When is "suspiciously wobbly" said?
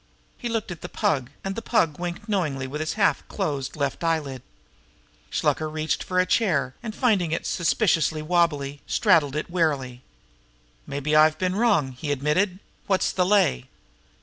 7.45-8.81